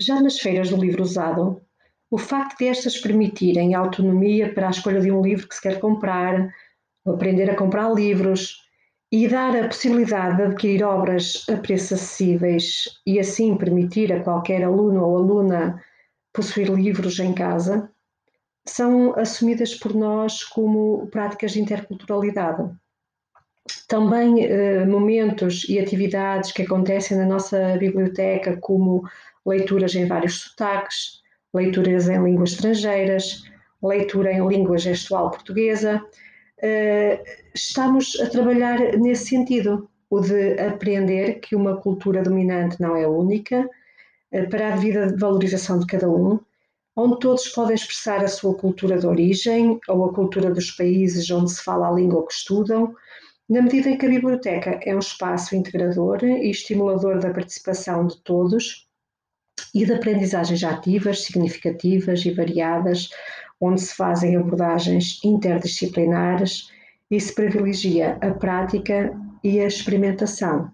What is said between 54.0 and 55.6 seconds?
a biblioteca é um espaço